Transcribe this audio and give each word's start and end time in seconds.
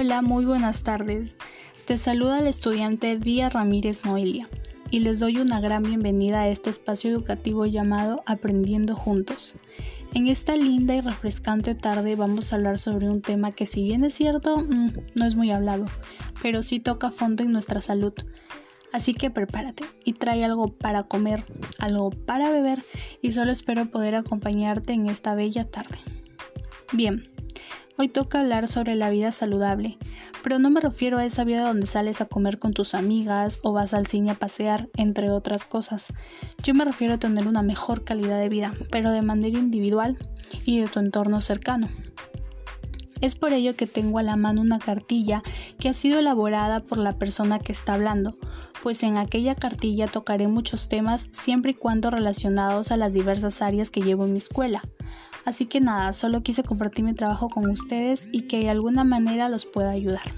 Hola, 0.00 0.22
muy 0.22 0.44
buenas 0.44 0.84
tardes. 0.84 1.38
Te 1.84 1.96
saluda 1.96 2.38
el 2.38 2.46
estudiante 2.46 3.18
Día 3.18 3.48
Ramírez 3.48 4.04
Noelia 4.04 4.48
y 4.92 5.00
les 5.00 5.18
doy 5.18 5.38
una 5.38 5.60
gran 5.60 5.82
bienvenida 5.82 6.42
a 6.42 6.48
este 6.48 6.70
espacio 6.70 7.10
educativo 7.10 7.66
llamado 7.66 8.22
Aprendiendo 8.24 8.94
Juntos. 8.94 9.56
En 10.14 10.28
esta 10.28 10.54
linda 10.54 10.94
y 10.94 11.00
refrescante 11.00 11.74
tarde 11.74 12.14
vamos 12.14 12.52
a 12.52 12.56
hablar 12.56 12.78
sobre 12.78 13.10
un 13.10 13.22
tema 13.22 13.50
que 13.50 13.66
si 13.66 13.82
bien 13.82 14.04
es 14.04 14.14
cierto, 14.14 14.60
mm, 14.60 14.92
no 15.16 15.26
es 15.26 15.34
muy 15.34 15.50
hablado, 15.50 15.86
pero 16.40 16.62
sí 16.62 16.78
toca 16.78 17.10
fondo 17.10 17.42
en 17.42 17.50
nuestra 17.50 17.80
salud. 17.80 18.12
Así 18.92 19.14
que 19.14 19.32
prepárate 19.32 19.82
y 20.04 20.12
trae 20.12 20.44
algo 20.44 20.68
para 20.68 21.02
comer, 21.02 21.44
algo 21.80 22.10
para 22.10 22.52
beber 22.52 22.84
y 23.20 23.32
solo 23.32 23.50
espero 23.50 23.90
poder 23.90 24.14
acompañarte 24.14 24.92
en 24.92 25.06
esta 25.06 25.34
bella 25.34 25.64
tarde. 25.68 25.98
Bien, 26.92 27.24
hoy 27.98 28.08
toca 28.08 28.40
hablar 28.40 28.68
sobre 28.68 28.94
la 28.94 29.10
vida 29.10 29.32
saludable, 29.32 29.98
pero 30.44 30.60
no 30.60 30.70
me 30.70 30.80
refiero 30.80 31.18
a 31.18 31.24
esa 31.24 31.42
vida 31.42 31.66
donde 31.66 31.88
sales 31.88 32.20
a 32.20 32.26
comer 32.26 32.60
con 32.60 32.72
tus 32.72 32.94
amigas 32.94 33.58
o 33.64 33.72
vas 33.72 33.92
al 33.92 34.06
cine 34.06 34.30
a 34.30 34.34
pasear, 34.34 34.88
entre 34.96 35.30
otras 35.30 35.64
cosas. 35.64 36.12
Yo 36.62 36.74
me 36.74 36.84
refiero 36.84 37.14
a 37.14 37.18
tener 37.18 37.48
una 37.48 37.62
mejor 37.62 38.04
calidad 38.04 38.38
de 38.38 38.48
vida, 38.48 38.72
pero 38.92 39.10
de 39.10 39.22
manera 39.22 39.58
individual 39.58 40.16
y 40.64 40.78
de 40.78 40.86
tu 40.86 41.00
entorno 41.00 41.40
cercano. 41.40 41.88
Es 43.20 43.34
por 43.34 43.52
ello 43.52 43.74
que 43.74 43.88
tengo 43.88 44.20
a 44.20 44.22
la 44.22 44.36
mano 44.36 44.60
una 44.60 44.78
cartilla 44.78 45.42
que 45.80 45.88
ha 45.88 45.92
sido 45.92 46.20
elaborada 46.20 46.78
por 46.78 46.98
la 46.98 47.18
persona 47.18 47.58
que 47.58 47.72
está 47.72 47.94
hablando, 47.94 48.32
pues 48.80 49.02
en 49.02 49.18
aquella 49.18 49.56
cartilla 49.56 50.06
tocaré 50.06 50.46
muchos 50.46 50.88
temas 50.88 51.28
siempre 51.32 51.72
y 51.72 51.74
cuando 51.74 52.10
relacionados 52.10 52.92
a 52.92 52.96
las 52.96 53.12
diversas 53.12 53.60
áreas 53.60 53.90
que 53.90 54.02
llevo 54.02 54.24
en 54.24 54.34
mi 54.34 54.38
escuela. 54.38 54.82
Así 55.48 55.64
que 55.64 55.80
nada, 55.80 56.12
solo 56.12 56.42
quise 56.42 56.62
compartir 56.62 57.06
mi 57.06 57.14
trabajo 57.14 57.48
con 57.48 57.70
ustedes 57.70 58.28
y 58.32 58.42
que 58.42 58.58
de 58.58 58.68
alguna 58.68 59.02
manera 59.02 59.48
los 59.48 59.64
pueda 59.64 59.88
ayudar. 59.88 60.30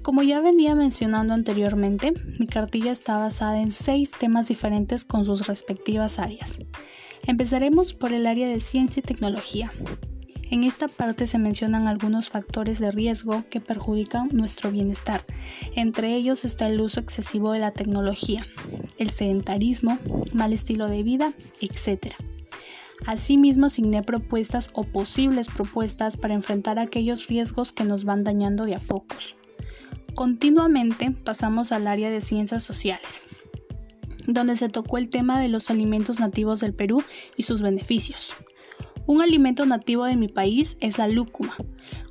Como 0.00 0.22
ya 0.22 0.40
venía 0.40 0.74
mencionando 0.74 1.34
anteriormente, 1.34 2.14
mi 2.38 2.46
cartilla 2.46 2.90
está 2.90 3.18
basada 3.18 3.60
en 3.60 3.70
seis 3.70 4.12
temas 4.12 4.48
diferentes 4.48 5.04
con 5.04 5.26
sus 5.26 5.46
respectivas 5.46 6.18
áreas. 6.18 6.58
Empezaremos 7.26 7.92
por 7.92 8.14
el 8.14 8.26
área 8.26 8.48
de 8.48 8.60
ciencia 8.60 9.00
y 9.00 9.02
tecnología, 9.02 9.70
en 10.48 10.64
esta 10.64 10.88
parte 10.88 11.26
se 11.26 11.38
mencionan 11.38 11.86
algunos 11.86 12.30
factores 12.30 12.78
de 12.78 12.92
riesgo 12.92 13.42
que 13.50 13.60
perjudican 13.60 14.30
nuestro 14.32 14.70
bienestar. 14.70 15.24
Entre 15.74 16.14
ellos 16.14 16.44
está 16.44 16.68
el 16.68 16.80
uso 16.80 17.00
excesivo 17.00 17.50
de 17.52 17.58
la 17.58 17.72
tecnología, 17.72 18.46
el 18.96 19.10
sedentarismo, 19.10 19.98
mal 20.32 20.52
estilo 20.52 20.86
de 20.86 21.02
vida, 21.02 21.32
etc. 21.60 22.14
Asimismo, 23.04 23.66
asigné 23.66 24.02
propuestas 24.02 24.70
o 24.74 24.84
posibles 24.84 25.48
propuestas 25.48 26.16
para 26.16 26.34
enfrentar 26.34 26.78
aquellos 26.78 27.26
riesgos 27.26 27.72
que 27.72 27.84
nos 27.84 28.04
van 28.04 28.24
dañando 28.24 28.64
de 28.64 28.74
a 28.76 28.80
pocos. 28.80 29.36
Continuamente 30.14 31.10
pasamos 31.10 31.72
al 31.72 31.86
área 31.86 32.10
de 32.10 32.22
ciencias 32.22 32.64
sociales, 32.64 33.28
donde 34.26 34.56
se 34.56 34.68
tocó 34.70 34.96
el 34.98 35.10
tema 35.10 35.40
de 35.40 35.48
los 35.48 35.70
alimentos 35.70 36.20
nativos 36.20 36.60
del 36.60 36.72
Perú 36.72 37.02
y 37.36 37.42
sus 37.42 37.60
beneficios. 37.60 38.34
Un 39.06 39.22
alimento 39.22 39.66
nativo 39.66 40.04
de 40.04 40.16
mi 40.16 40.26
país 40.26 40.78
es 40.80 40.98
la 40.98 41.06
lúcuma. 41.06 41.54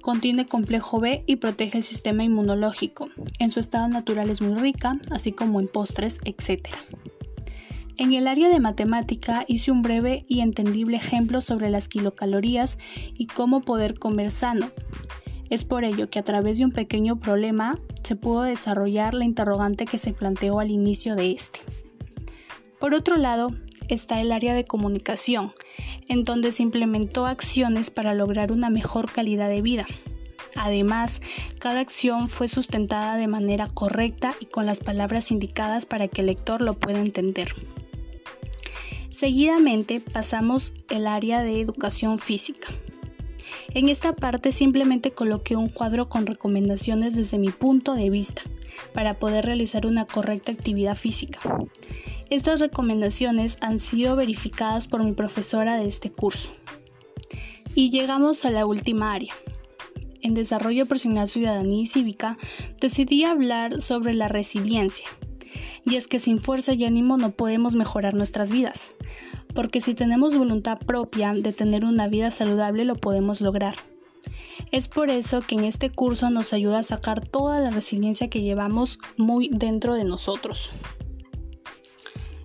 Contiene 0.02 0.47
complejo 0.47 1.02
B 1.02 1.25
y 1.27 1.38
protege 1.38 1.80
el 1.80 1.83
sistema 1.83 2.23
inmunológico. 2.23 3.09
En 3.38 3.49
su 3.49 3.59
estado 3.59 3.89
natural 3.89 4.30
es 4.30 4.42
muy 4.42 4.58
rica, 4.58 4.97
así 5.11 5.33
como 5.33 5.59
en 5.59 5.67
postres, 5.67 6.22
etc. 6.23 6.70
En 7.97 8.13
el 8.13 8.27
área 8.27 8.49
de 8.49 8.59
matemática 8.59 9.45
hice 9.47 9.71
un 9.71 9.81
breve 9.81 10.25
y 10.27 10.41
entendible 10.41 10.97
ejemplo 10.97 11.39
sobre 11.39 11.69
las 11.69 11.88
kilocalorías 11.88 12.77
y 13.13 13.27
cómo 13.27 13.61
poder 13.61 13.97
comer 13.97 14.31
sano. 14.31 14.69
Es 15.49 15.63
por 15.63 15.85
ello 15.85 16.09
que 16.09 16.19
a 16.19 16.23
través 16.23 16.57
de 16.57 16.65
un 16.65 16.71
pequeño 16.71 17.19
problema 17.19 17.79
se 18.03 18.17
pudo 18.17 18.41
desarrollar 18.41 19.13
la 19.13 19.23
interrogante 19.23 19.86
que 19.86 19.97
se 19.97 20.11
planteó 20.11 20.59
al 20.59 20.71
inicio 20.71 21.15
de 21.15 21.31
este. 21.31 21.61
Por 22.80 22.93
otro 22.93 23.15
lado, 23.15 23.52
está 23.87 24.20
el 24.20 24.33
área 24.33 24.53
de 24.53 24.65
comunicación, 24.65 25.53
en 26.09 26.23
donde 26.23 26.52
se 26.52 26.64
implementó 26.64 27.25
acciones 27.25 27.91
para 27.91 28.14
lograr 28.14 28.52
una 28.52 28.70
mejor 28.70 29.09
calidad 29.09 29.47
de 29.47 29.61
vida. 29.61 29.86
Además, 30.55 31.21
cada 31.59 31.80
acción 31.80 32.27
fue 32.27 32.47
sustentada 32.47 33.15
de 33.17 33.27
manera 33.27 33.67
correcta 33.67 34.33
y 34.39 34.45
con 34.45 34.65
las 34.65 34.80
palabras 34.80 35.31
indicadas 35.31 35.86
para 35.86 36.08
que 36.08 36.21
el 36.21 36.27
lector 36.27 36.61
lo 36.61 36.73
pueda 36.73 36.99
entender. 36.99 37.53
Seguidamente 39.15 40.02
pasamos 40.02 40.73
el 40.89 41.08
área 41.08 41.42
de 41.42 41.61
educación 41.61 42.20
física. 42.20 42.67
En 43.73 43.87
esta 43.87 44.14
parte 44.14 44.52
simplemente 44.52 45.11
coloqué 45.11 45.55
un 45.55 45.70
cuadro 45.70 46.09
con 46.09 46.26
recomendaciones 46.26 47.15
desde 47.15 47.37
mi 47.37 47.48
punto 47.48 47.93
de 47.93 48.09
vista 48.09 48.42
para 48.93 49.17
poder 49.17 49.45
realizar 49.45 49.87
una 49.87 50.03
correcta 50.03 50.52
actividad 50.52 50.98
física. 50.98 51.39
Estas 52.30 52.59
recomendaciones 52.59 53.58
han 53.61 53.80
sido 53.80 54.17
verificadas 54.17 54.89
por 54.89 55.02
mi 55.02 55.14
profesora 55.14 55.77
de 55.77 55.87
este 55.87 56.11
curso. 56.11 56.49
Y 57.73 57.92
llegamos 57.92 58.43
a 58.43 58.52
la 58.52 58.65
última 58.65 59.14
área. 59.14 59.33
En 60.23 60.33
Desarrollo 60.33 60.87
Personal, 60.87 61.30
Ciudadanía 61.30 61.83
y 61.83 61.86
Cívica 61.86 62.37
decidí 62.82 63.23
hablar 63.23 63.80
sobre 63.80 64.14
la 64.14 64.27
resiliencia. 64.27 65.08
Y 65.86 65.95
es 65.95 66.09
que 66.09 66.20
sin 66.20 66.39
fuerza 66.39 66.73
y 66.73 66.83
ánimo 66.83 67.15
no 67.15 67.32
podemos 67.32 67.76
mejorar 67.76 68.14
nuestras 68.14 68.52
vidas, 68.52 68.95
porque 69.55 69.82
si 69.82 69.95
tenemos 69.95 70.38
voluntad 70.38 70.77
propia 70.77 71.33
de 71.33 71.54
tener 71.54 71.86
una 71.86 72.08
vida 72.08 72.30
saludable 72.30 72.86
lo 72.86 72.95
podemos 72.95 73.42
lograr. 73.42 73.76
Es 74.71 74.88
por 74.88 75.10
eso 75.10 75.42
que 75.42 75.55
en 75.55 75.64
este 75.64 75.89
curso 75.89 76.30
nos 76.30 76.54
ayuda 76.54 76.80
a 76.80 76.83
sacar 76.83 77.26
toda 77.26 77.60
la 77.60 77.71
resiliencia 77.71 78.30
que 78.30 78.42
llevamos 78.42 78.99
muy 79.17 79.49
dentro 79.49 79.95
de 79.95 80.04
nosotros. 80.04 80.71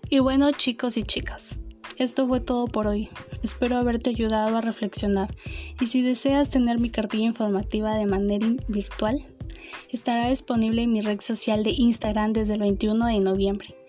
Y 0.09 0.21
bueno 0.21 0.53
chicos 0.53 0.97
y 0.97 1.03
chicas, 1.03 1.59
esto 1.97 2.27
fue 2.27 2.41
todo 2.41 2.67
por 2.67 2.87
hoy. 2.87 3.09
Espero 3.43 3.77
haberte 3.77 4.11
ayudado 4.11 4.57
a 4.57 4.61
reflexionar 4.61 5.35
y 5.81 5.87
si 5.87 6.03
deseas 6.03 6.51
tener 6.51 6.79
mi 6.79 6.91
cartilla 6.91 7.27
informativa 7.27 7.95
de 7.95 8.07
manera 8.07 8.47
virtual, 8.69 9.27
estará 9.91 10.29
disponible 10.29 10.83
en 10.83 10.93
mi 10.93 11.01
red 11.01 11.21
social 11.21 11.65
de 11.65 11.71
Instagram 11.71 12.33
desde 12.33 12.55
el 12.55 12.61
21 12.61 13.07
de 13.07 13.21
noviembre. 13.21 13.80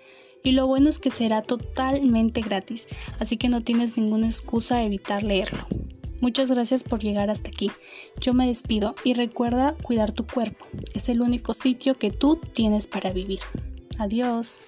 Y 0.43 0.51
lo 0.51 0.67
bueno 0.67 0.89
es 0.89 0.99
que 0.99 1.09
será 1.09 1.41
totalmente 1.41 2.41
gratis, 2.41 2.87
así 3.19 3.37
que 3.37 3.49
no 3.49 3.61
tienes 3.61 3.97
ninguna 3.97 4.27
excusa 4.27 4.77
de 4.77 4.85
evitar 4.85 5.23
leerlo. 5.23 5.65
Muchas 6.19 6.51
gracias 6.51 6.83
por 6.83 6.99
llegar 6.99 7.29
hasta 7.31 7.49
aquí. 7.49 7.71
Yo 8.19 8.33
me 8.33 8.45
despido 8.45 8.95
y 9.03 9.15
recuerda 9.15 9.75
cuidar 9.81 10.11
tu 10.11 10.25
cuerpo. 10.25 10.65
Es 10.93 11.09
el 11.09 11.21
único 11.21 11.55
sitio 11.55 11.97
que 11.97 12.11
tú 12.11 12.39
tienes 12.53 12.85
para 12.85 13.11
vivir. 13.11 13.39
Adiós. 13.97 14.59